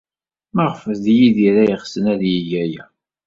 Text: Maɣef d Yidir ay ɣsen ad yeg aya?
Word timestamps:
Maɣef 0.55 0.81
d 1.03 1.05
Yidir 1.17 1.55
ay 1.63 1.73
ɣsen 1.81 2.05
ad 2.13 2.21
yeg 2.33 2.51
aya? 2.63 2.83